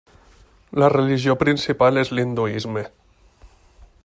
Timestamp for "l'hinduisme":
2.17-2.89